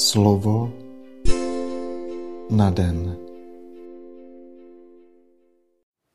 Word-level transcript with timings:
Slovo 0.00 0.72
na 2.50 2.70
den. 2.70 3.16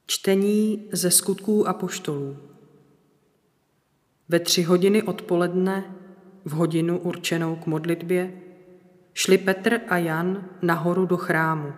Čtení 0.07 0.87
ze 0.91 1.11
skutků 1.11 1.67
a 1.67 1.73
poštolů. 1.73 2.37
Ve 4.29 4.39
tři 4.39 4.63
hodiny 4.63 5.03
odpoledne, 5.03 5.83
v 6.45 6.51
hodinu 6.51 6.99
určenou 6.99 7.55
k 7.55 7.65
modlitbě, 7.65 8.33
šli 9.13 9.37
Petr 9.37 9.81
a 9.89 9.97
Jan 9.97 10.49
nahoru 10.61 11.05
do 11.05 11.17
chrámu. 11.17 11.73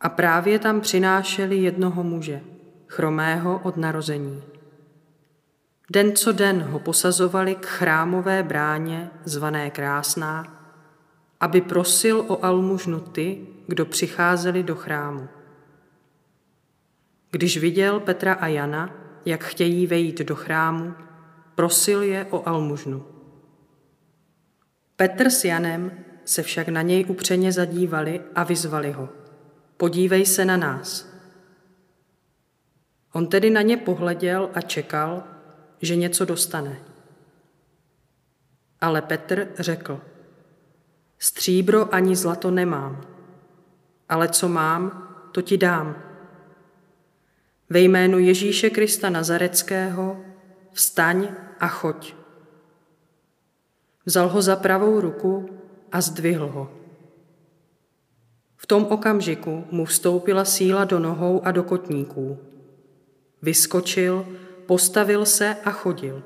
A 0.00 0.08
právě 0.08 0.58
tam 0.58 0.80
přinášeli 0.80 1.56
jednoho 1.56 2.02
muže, 2.02 2.40
chromého 2.86 3.60
od 3.64 3.76
narození. 3.76 4.42
Den 5.94 6.16
co 6.16 6.32
den 6.32 6.62
ho 6.62 6.78
posazovali 6.78 7.54
k 7.54 7.66
chrámové 7.66 8.42
bráně, 8.42 9.10
zvané 9.24 9.70
Krásná, 9.70 10.44
aby 11.40 11.60
prosil 11.60 12.24
o 12.28 12.44
almužnu 12.44 13.00
ty, 13.00 13.46
kdo 13.66 13.86
přicházeli 13.86 14.62
do 14.62 14.74
chrámu. 14.74 15.28
Když 17.30 17.58
viděl 17.58 18.00
Petra 18.00 18.32
a 18.32 18.46
Jana, 18.46 18.94
jak 19.24 19.44
chtějí 19.44 19.86
vejít 19.86 20.18
do 20.18 20.34
chrámu, 20.34 20.94
prosil 21.54 22.02
je 22.02 22.26
o 22.30 22.48
almužnu. 22.48 23.06
Petr 24.96 25.30
s 25.30 25.44
Janem 25.44 25.92
se 26.24 26.42
však 26.42 26.68
na 26.68 26.82
něj 26.82 27.04
upřeně 27.08 27.52
zadívali 27.52 28.20
a 28.34 28.44
vyzvali 28.44 28.92
ho. 28.92 29.08
Podívej 29.76 30.26
se 30.26 30.44
na 30.44 30.56
nás. 30.56 31.12
On 33.12 33.26
tedy 33.26 33.50
na 33.50 33.62
ně 33.62 33.76
pohleděl 33.76 34.50
a 34.54 34.60
čekal, 34.60 35.22
že 35.82 35.96
něco 35.96 36.24
dostane. 36.24 36.80
Ale 38.80 39.02
Petr 39.02 39.48
řekl, 39.58 40.00
stříbro 41.18 41.94
ani 41.94 42.16
zlato 42.16 42.50
nemám, 42.50 43.00
ale 44.08 44.28
co 44.28 44.48
mám, 44.48 45.08
to 45.32 45.42
ti 45.42 45.58
dám. 45.58 46.02
Ve 47.70 47.80
jménu 47.80 48.18
Ježíše 48.18 48.70
Krista 48.70 49.10
Nazareckého 49.10 50.24
vstaň 50.72 51.28
a 51.60 51.68
choď. 51.68 52.14
Vzal 54.04 54.28
ho 54.28 54.42
za 54.42 54.56
pravou 54.56 55.00
ruku 55.00 55.58
a 55.92 56.00
zdvihl 56.00 56.46
ho. 56.46 56.70
V 58.56 58.66
tom 58.66 58.86
okamžiku 58.90 59.64
mu 59.70 59.84
vstoupila 59.84 60.44
síla 60.44 60.84
do 60.84 60.98
nohou 60.98 61.46
a 61.46 61.50
do 61.50 61.62
kotníků. 61.62 62.38
Vyskočil, 63.42 64.26
postavil 64.66 65.26
se 65.26 65.56
a 65.64 65.70
chodil. 65.70 66.22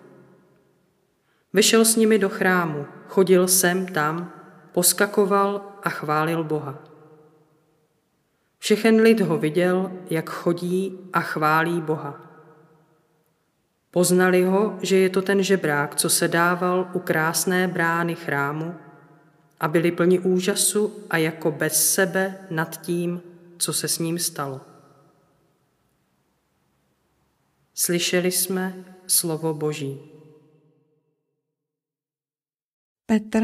Vyšel 1.53 1.85
s 1.85 1.97
nimi 1.97 2.19
do 2.19 2.29
chrámu, 2.29 2.87
chodil 3.09 3.49
sem 3.49 3.87
tam, 3.87 4.33
poskakoval 4.73 5.63
a 5.83 5.91
chválil 5.91 6.45
Boha. 6.45 6.79
Všechen 8.59 9.01
lid 9.01 9.21
ho 9.21 9.39
viděl, 9.39 9.93
jak 10.11 10.31
chodí 10.31 10.99
a 11.13 11.21
chválí 11.21 11.81
Boha. 11.81 12.21
Poznali 13.91 14.45
ho, 14.45 14.79
že 14.83 14.97
je 14.97 15.09
to 15.09 15.23
ten 15.23 15.43
žebrák, 15.43 15.95
co 15.95 16.11
se 16.11 16.29
dával 16.29 16.91
u 16.93 16.99
krásné 16.99 17.69
brány 17.69 18.15
chrámu 18.15 18.75
a 19.61 19.69
byli 19.69 19.93
plni 19.93 20.19
úžasu 20.19 20.93
a 21.11 21.17
jako 21.17 21.51
bez 21.51 21.95
sebe 21.95 22.35
nad 22.51 22.81
tím, 22.81 23.23
co 23.59 23.73
se 23.73 23.89
s 23.89 23.99
ním 23.99 24.19
stalo. 24.19 24.76
Slyšeli 27.79 28.33
jsme 28.33 28.97
slovo 29.07 29.55
Boží. 29.55 29.99
Petr 33.07 33.43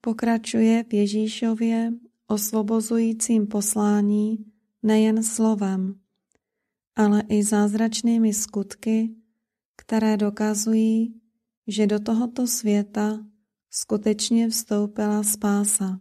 pokračuje 0.00 0.84
v 0.84 0.94
Ježíšově 0.94 1.92
osvobozujícím 2.26 3.46
poslání 3.46 4.52
nejen 4.82 5.22
slovem, 5.22 6.00
ale 6.96 7.22
i 7.28 7.42
zázračnými 7.42 8.34
skutky, 8.34 9.14
které 9.76 10.16
dokazují, 10.16 11.20
že 11.66 11.86
do 11.86 12.00
tohoto 12.00 12.46
světa 12.46 13.26
skutečně 13.70 14.48
vstoupila 14.48 15.22
spása. 15.22 16.00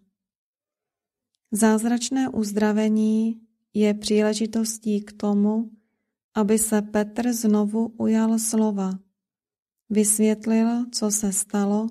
Zázračné 1.51 2.29
uzdravení 2.29 3.41
je 3.73 3.93
příležitostí 3.93 5.01
k 5.01 5.11
tomu, 5.11 5.80
aby 6.35 6.57
se 6.57 6.81
Petr 6.81 7.33
znovu 7.33 7.93
ujal 7.97 8.39
slova, 8.39 8.91
vysvětlil, 9.89 10.85
co 10.91 11.11
se 11.11 11.33
stalo 11.33 11.87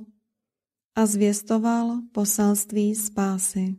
a 0.96 1.06
zvěstoval 1.06 2.00
poselství 2.12 2.94
spásy. 2.94 3.76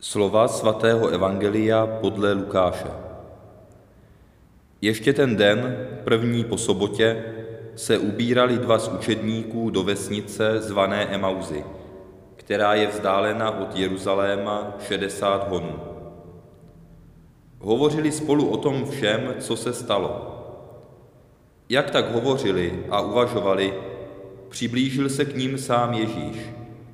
Slova 0.00 0.48
svatého 0.48 1.08
Evangelia 1.08 1.86
podle 1.86 2.32
Lukáše. 2.32 2.88
Ještě 4.80 5.12
ten 5.12 5.36
den, 5.36 5.88
první 6.04 6.44
po 6.44 6.58
sobotě, 6.58 7.35
se 7.76 7.98
ubírali 7.98 8.58
dva 8.58 8.78
z 8.78 8.88
učedníků 8.88 9.70
do 9.70 9.82
vesnice 9.82 10.60
zvané 10.60 11.06
Emauzy, 11.06 11.64
která 12.36 12.74
je 12.74 12.86
vzdálena 12.86 13.58
od 13.60 13.76
Jeruzaléma 13.76 14.74
60 14.80 15.48
honů. 15.48 15.80
Hovořili 17.58 18.12
spolu 18.12 18.48
o 18.48 18.56
tom 18.56 18.90
všem, 18.90 19.34
co 19.38 19.56
se 19.56 19.72
stalo. 19.72 20.32
Jak 21.68 21.90
tak 21.90 22.14
hovořili 22.14 22.84
a 22.90 23.00
uvažovali, 23.00 23.74
přiblížil 24.48 25.08
se 25.08 25.24
k 25.24 25.36
ním 25.36 25.58
sám 25.58 25.94
Ježíš 25.94 26.36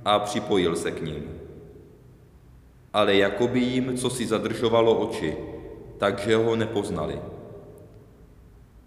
a 0.04 0.18
připojil 0.18 0.76
se 0.76 0.90
k 0.90 1.02
ním. 1.02 1.24
Ale 2.92 3.14
jakoby 3.14 3.60
jim, 3.60 3.96
co 3.96 4.10
si 4.10 4.26
zadržovalo 4.26 4.98
oči, 4.98 5.36
takže 5.98 6.36
ho 6.36 6.56
nepoznali. 6.56 7.18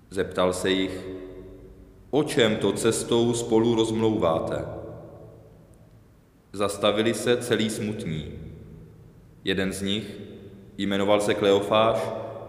Zeptal 0.09 0.53
se 0.53 0.69
jich, 0.69 1.15
O 2.15 2.23
čem 2.23 2.55
to 2.55 2.71
cestou 2.71 3.33
spolu 3.33 3.75
rozmlouváte? 3.75 4.65
Zastavili 6.53 7.13
se 7.13 7.37
celý 7.37 7.69
smutní. 7.69 8.31
Jeden 9.43 9.73
z 9.73 9.81
nich, 9.81 10.17
jmenoval 10.77 11.21
se 11.21 11.33
Kleofáš, 11.33 11.99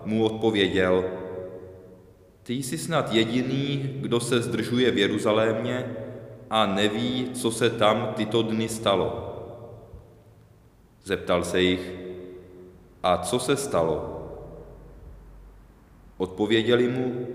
mu 0.05 0.25
odpověděl, 0.25 1.05
ty 2.43 2.55
jsi 2.55 2.79
snad 2.79 3.13
jediný, 3.13 3.91
kdo 4.01 4.21
se 4.21 4.43
zdržuje 4.43 4.91
v 4.91 4.99
Jeruzalémě 4.99 5.97
a 6.51 6.67
neví, 6.67 7.31
co 7.35 7.51
se 7.51 7.71
tam 7.71 8.13
tyto 8.17 8.43
dny 8.43 8.69
stalo. 8.69 9.37
Zeptal 11.05 11.45
se 11.45 11.63
jich, 11.63 11.93
a 13.03 13.17
co 13.17 13.39
se 13.39 13.57
stalo? 13.57 14.23
Odpověděli 16.19 16.89
mu, 16.89 17.27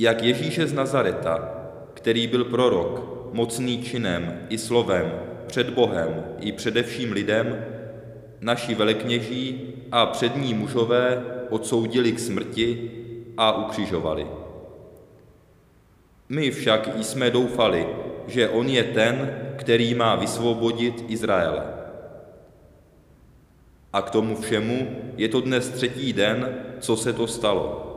jak 0.00 0.22
Ježíše 0.22 0.66
z 0.66 0.72
Nazareta, 0.72 1.54
který 1.94 2.26
byl 2.26 2.44
prorok, 2.44 3.02
mocný 3.32 3.82
činem 3.82 4.46
i 4.48 4.58
slovem, 4.58 5.12
před 5.46 5.70
Bohem 5.70 6.24
i 6.40 6.52
především 6.52 7.12
lidem, 7.12 7.64
naši 8.40 8.74
velekněží 8.74 9.74
a 9.92 10.06
přední 10.06 10.54
mužové 10.54 11.24
odsoudili 11.50 12.12
k 12.12 12.18
smrti 12.18 12.90
a 13.36 13.66
ukřižovali. 13.66 14.26
My 16.28 16.50
však 16.50 16.88
jsme 17.00 17.30
doufali, 17.30 17.86
že 18.26 18.48
on 18.48 18.68
je 18.68 18.84
ten, 18.84 19.36
který 19.56 19.94
má 19.94 20.16
vysvobodit 20.16 21.04
Izraele. 21.08 21.62
A 23.92 24.02
k 24.02 24.10
tomu 24.10 24.36
všemu 24.36 24.96
je 25.16 25.28
to 25.28 25.40
dnes 25.40 25.68
třetí 25.68 26.12
den, 26.12 26.54
co 26.80 26.96
se 26.96 27.12
to 27.12 27.26
stalo. 27.26 27.89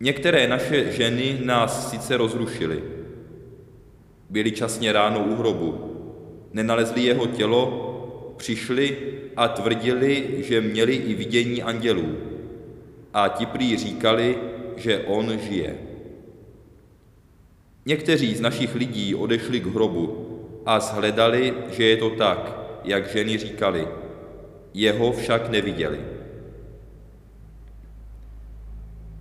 Některé 0.00 0.48
naše 0.48 0.92
ženy 0.92 1.38
nás 1.44 1.90
sice 1.90 2.16
rozrušily. 2.16 2.82
Byli 4.30 4.52
časně 4.52 4.92
ráno 4.92 5.24
u 5.24 5.36
hrobu, 5.36 5.94
nenalezli 6.52 7.02
jeho 7.02 7.26
tělo, 7.26 8.34
přišli 8.36 8.96
a 9.36 9.48
tvrdili, 9.48 10.34
že 10.38 10.60
měli 10.60 10.94
i 10.94 11.14
vidění 11.14 11.62
andělů. 11.62 12.16
A 13.14 13.28
ti 13.28 13.46
prý 13.46 13.76
říkali, 13.76 14.38
že 14.76 15.00
on 15.00 15.38
žije. 15.38 15.76
Někteří 17.86 18.34
z 18.34 18.40
našich 18.40 18.74
lidí 18.74 19.14
odešli 19.14 19.60
k 19.60 19.66
hrobu 19.66 20.28
a 20.66 20.80
zhledali, 20.80 21.54
že 21.70 21.84
je 21.84 21.96
to 21.96 22.10
tak, 22.10 22.58
jak 22.84 23.10
ženy 23.12 23.38
říkali. 23.38 23.88
Jeho 24.74 25.12
však 25.12 25.50
neviděli. 25.50 26.17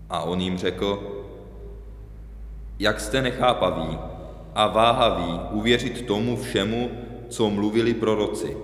A 0.10 0.22
on 0.22 0.42
jim 0.42 0.58
řekl, 0.58 1.24
jak 2.80 3.00
jste 3.00 3.22
nechápaví 3.22 4.00
a 4.56 4.68
váhaví 4.68 5.40
uvěřit 5.52 6.06
tomu 6.06 6.38
všemu, 6.38 6.92
co 7.30 7.50
mluvili 7.50 7.94
proroci. 7.94 8.58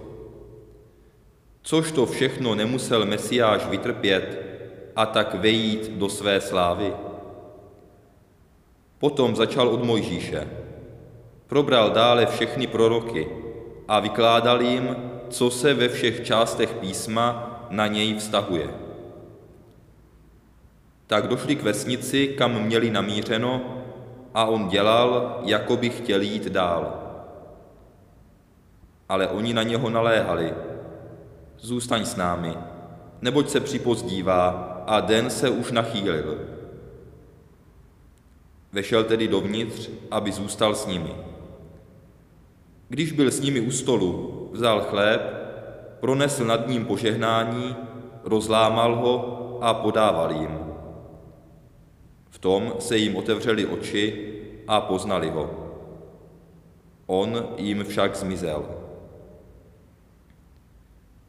Což 1.61 1.91
to 1.91 2.05
všechno 2.05 2.55
nemusel 2.55 3.05
Mesiáš 3.05 3.65
vytrpět 3.67 4.45
a 4.95 5.05
tak 5.05 5.35
vejít 5.35 5.91
do 5.91 6.09
své 6.09 6.41
slávy? 6.41 6.93
Potom 8.99 9.35
začal 9.35 9.67
od 9.67 9.83
Mojžíše. 9.83 10.47
Probral 11.47 11.89
dále 11.89 12.25
všechny 12.25 12.67
proroky 12.67 13.27
a 13.87 13.99
vykládal 13.99 14.61
jim, 14.61 14.95
co 15.29 15.51
se 15.51 15.73
ve 15.73 15.89
všech 15.89 16.23
částech 16.23 16.73
písma 16.73 17.59
na 17.69 17.87
něj 17.87 18.13
vztahuje. 18.13 18.82
Tak 21.13 21.27
došli 21.27 21.55
k 21.55 21.63
vesnici, 21.63 22.27
kam 22.27 22.63
měli 22.63 22.89
namířeno, 22.89 23.61
a 24.33 24.45
on 24.45 24.67
dělal, 24.67 25.39
jako 25.45 25.77
by 25.77 25.89
chtěl 25.89 26.21
jít 26.21 26.45
dál. 26.45 26.93
Ale 29.09 29.27
oni 29.27 29.53
na 29.53 29.63
něho 29.63 29.89
naléhali. 29.89 30.53
Zůstaň 31.59 32.05
s 32.05 32.15
námi, 32.15 32.57
neboť 33.21 33.49
se 33.49 33.59
připozdívá 33.59 34.49
a 34.87 34.99
den 34.99 35.29
se 35.29 35.49
už 35.49 35.71
nachýlil. 35.71 36.37
Vešel 38.71 39.03
tedy 39.03 39.27
dovnitř, 39.27 39.89
aby 40.11 40.31
zůstal 40.31 40.75
s 40.75 40.85
nimi. 40.85 41.15
Když 42.89 43.11
byl 43.11 43.31
s 43.31 43.39
nimi 43.39 43.61
u 43.61 43.71
stolu, 43.71 44.49
vzal 44.53 44.81
chléb, 44.81 45.21
pronesl 45.99 46.45
nad 46.45 46.67
ním 46.67 46.85
požehnání, 46.85 47.75
rozlámal 48.23 48.95
ho 48.95 49.57
a 49.61 49.73
podával 49.73 50.31
jim. 50.31 50.72
V 52.33 52.39
tom 52.39 52.73
se 52.79 52.97
jim 52.97 53.15
otevřeli 53.15 53.65
oči 53.65 54.33
a 54.67 54.81
poznali 54.81 55.29
ho. 55.29 55.69
On 57.05 57.47
jim 57.57 57.83
však 57.83 58.15
zmizel. 58.15 58.65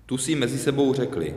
Tu 0.07 0.19
si 0.19 0.35
mezi 0.35 0.59
sebou 0.59 0.95
řekli, 0.95 1.35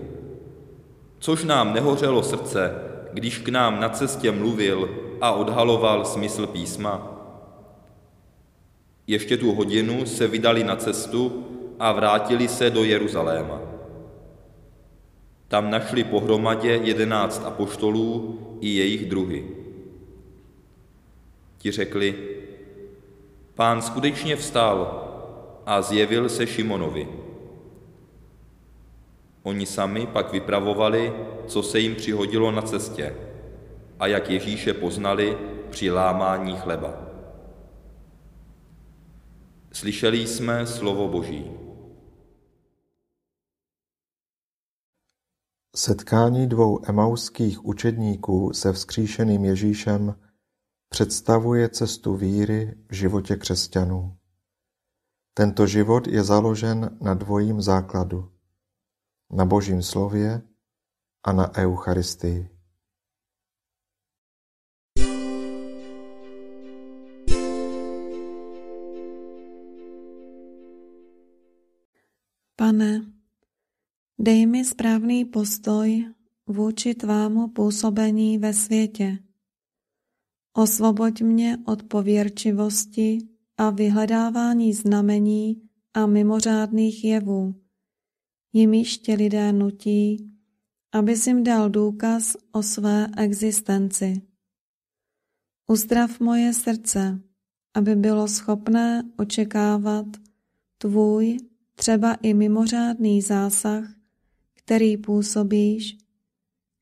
což 1.19 1.44
nám 1.44 1.74
nehořelo 1.74 2.24
srdce, 2.24 2.74
když 3.14 3.40
k 3.40 3.50
nám 3.50 3.80
na 3.80 3.90
cestě 3.90 4.31
mluvil 4.31 4.90
a 5.22 5.31
odhaloval 5.31 6.06
smysl 6.06 6.48
písma. 6.48 7.12
Ještě 9.08 9.38
tu 9.38 9.54
hodinu 9.54 10.06
se 10.06 10.28
vydali 10.28 10.64
na 10.64 10.75
cestu 10.75 11.46
a 11.80 11.92
vrátili 11.92 12.48
se 12.48 12.69
do 12.69 12.84
Jeruzaléma. 12.84 13.62
Tam 15.48 15.72
našli 15.72 16.04
pohromadě 16.04 16.80
jedenáct 16.84 17.42
apoštolů 17.46 18.40
i 18.62 18.69
jejich 18.69 19.10
druhy. 19.10 19.56
Ti 21.68 21.72
řekli, 21.72 22.16
pán 23.56 23.81
skutečně 23.81 24.36
vstal 24.36 24.78
a 25.66 25.81
zjevil 25.81 26.30
se 26.30 26.48
Šimonovi. 26.48 27.08
Oni 29.44 29.66
sami 29.66 30.08
pak 30.08 30.31
vypravovali, 30.31 31.14
co 31.48 31.64
se 31.64 31.80
jim 31.80 31.96
přihodilo 31.96 32.52
na 32.52 32.62
cestě 32.62 33.16
a 34.00 34.08
jak 34.08 34.30
Ježíše 34.30 34.74
poznali 34.74 35.38
při 35.69 35.92
lámání 35.92 36.56
chleba. 36.58 36.94
Slyšeli 39.72 40.28
jsme 40.28 40.68
slovo 40.68 41.08
Boží. 41.08 41.52
Setkání 45.75 46.48
dvou 46.48 46.80
emauských 46.90 47.66
učedníků 47.66 48.54
se 48.54 48.74
vzkříšeným 48.74 49.46
Ježíšem 49.46 50.16
představuje 50.89 51.69
cestu 51.69 52.16
víry 52.16 52.78
v 52.89 52.94
životě 52.94 53.36
křesťanů. 53.36 54.18
Tento 55.34 55.68
život 55.68 56.07
je 56.07 56.24
založen 56.24 56.98
na 57.01 57.13
dvojím 57.13 57.62
základu. 57.62 58.31
Na 59.31 59.45
Božím 59.45 59.81
slově 59.84 60.42
a 61.24 61.31
na 61.34 61.56
Eucharistii. 61.56 62.50
Pane, 72.56 73.01
dej 74.19 74.45
mi 74.45 74.66
správný 74.66 75.25
postoj 75.25 76.06
vůči 76.48 76.95
tvému 76.95 77.48
působení 77.48 78.38
ve 78.38 78.54
světě. 78.54 79.27
Osvoboď 80.59 81.21
mě 81.21 81.57
od 81.65 81.83
pověrčivosti 81.83 83.18
a 83.57 83.69
vyhledávání 83.69 84.74
znamení 84.74 85.62
a 85.94 86.06
mimořádných 86.06 87.04
jevů, 87.04 87.56
jimiž 88.54 88.98
tě 88.98 89.13
lidé 89.13 89.54
nutí, 89.54 90.31
abys 90.92 91.27
jim 91.27 91.44
dal 91.44 91.69
důkaz 91.69 92.38
o 92.51 92.63
své 92.63 93.07
existenci. 93.18 94.21
Uzdrav 95.68 96.19
moje 96.19 96.54
srdce, 96.54 97.21
aby 97.74 97.95
bylo 97.95 98.27
schopné 98.27 99.04
očekávat 99.18 100.06
tvůj 100.77 101.38
třeba 101.75 102.13
i 102.13 102.33
mimořádný 102.33 103.21
zásah, 103.21 103.94
který 104.54 104.98
působíš, 104.98 105.98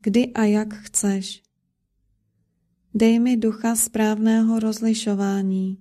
kdy 0.02 0.34
a 0.34 0.44
jak 0.44 0.74
chceš. 0.74 1.45
Dej 2.96 3.20
mi 3.20 3.38
ducha 3.38 3.76
správného 3.76 4.60
rozlišování, 4.60 5.78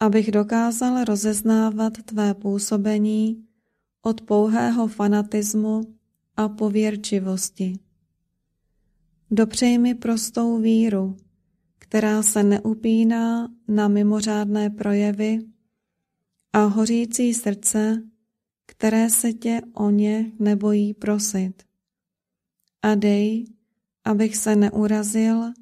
abych 0.00 0.30
dokázal 0.30 1.04
rozeznávat 1.04 1.92
tvé 1.92 2.34
působení 2.34 3.44
od 4.02 4.20
pouhého 4.20 4.88
fanatismu 4.88 5.80
a 6.36 6.48
pověrčivosti. 6.48 7.78
Dopřej 9.30 9.78
mi 9.78 9.94
prostou 9.94 10.58
víru, 10.58 11.16
která 11.78 12.22
se 12.22 12.42
neupíná 12.42 13.48
na 13.68 13.88
mimořádné 13.88 14.70
projevy 14.70 15.38
a 16.52 16.64
hořící 16.64 17.34
srdce, 17.34 18.02
které 18.66 19.10
se 19.10 19.32
tě 19.32 19.60
o 19.74 19.90
ně 19.90 20.32
nebojí 20.38 20.94
prosit. 20.94 21.62
A 22.82 22.94
dej, 22.94 23.46
abych 24.04 24.36
se 24.36 24.56
neurazil, 24.56 25.52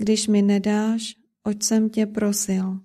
když 0.00 0.28
mi 0.28 0.42
nedáš, 0.42 1.16
oč 1.42 1.62
jsem 1.62 1.90
tě 1.90 2.06
prosil. 2.06 2.80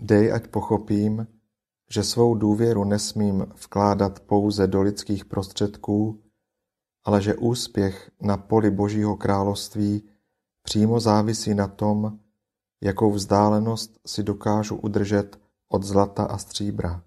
Dej, 0.00 0.32
ať 0.32 0.46
pochopím, 0.46 1.26
že 1.90 2.02
svou 2.02 2.34
důvěru 2.34 2.84
nesmím 2.84 3.40
vkládat 3.40 4.20
pouze 4.20 4.66
do 4.66 4.82
lidských 4.82 5.24
prostředků, 5.24 6.22
ale 7.04 7.22
že 7.22 7.34
úspěch 7.34 8.10
na 8.20 8.36
poli 8.36 8.70
Božího 8.70 9.16
království 9.16 10.02
přímo 10.62 11.00
závisí 11.00 11.54
na 11.54 11.68
tom, 11.68 12.18
jakou 12.82 13.12
vzdálenost 13.12 14.00
si 14.06 14.22
dokážu 14.22 14.76
udržet 14.76 15.40
od 15.68 15.82
zlata 15.82 16.24
a 16.24 16.38
stříbra. 16.38 17.02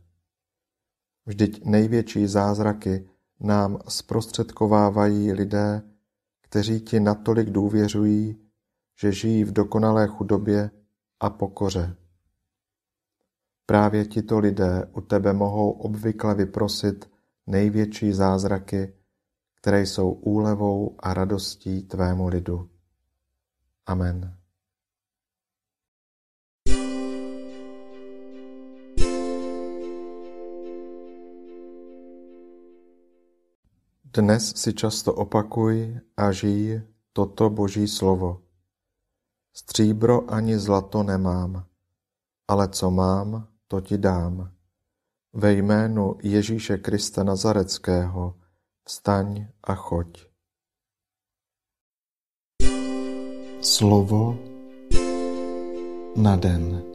Vždyť 1.26 1.66
největší 1.66 2.28
zázraky 2.28 3.10
nám 3.40 3.80
zprostředkovávají 3.88 5.32
lidé, 5.32 5.91
kteří 6.52 6.82
ti 6.82 7.00
natolik 7.00 7.50
důvěřují, 7.50 8.38
že 9.00 9.12
žijí 9.12 9.44
v 9.44 9.52
dokonalé 9.52 10.08
chudobě 10.08 10.72
a 11.20 11.30
pokoře. 11.30 11.96
Právě 13.66 14.06
tito 14.06 14.40
lidé 14.40 14.86
u 14.94 15.02
tebe 15.02 15.34
mohou 15.34 15.72
obvykle 15.72 16.36
vyprosit 16.36 17.12
největší 17.48 18.14
zázraky, 18.14 18.94
které 19.56 19.82
jsou 19.82 20.12
úlevou 20.12 20.96
a 21.00 21.14
radostí 21.14 21.84
tvému 21.84 22.28
lidu. 22.28 22.70
Amen. 23.86 24.41
Dnes 34.12 34.60
si 34.60 34.76
často 34.76 35.16
opakuj 35.16 35.96
a 36.20 36.36
žij 36.36 36.84
toto 37.16 37.48
Boží 37.48 37.88
slovo. 37.88 38.44
Stříbro 39.56 40.28
ani 40.28 40.60
zlato 40.60 41.04
nemám, 41.04 41.64
ale 42.48 42.68
co 42.68 42.92
mám, 42.92 43.48
to 43.68 43.82
ti 43.82 43.98
dám. 43.98 44.52
Ve 45.34 45.54
jménu 45.54 46.18
Ježíše 46.24 46.78
Krista 46.78 47.24
Nazareckého 47.24 48.36
vstaň 48.84 49.48
a 49.64 49.76
choď. 49.76 50.28
Slovo 53.62 54.36
na 56.16 56.36
den. 56.36 56.91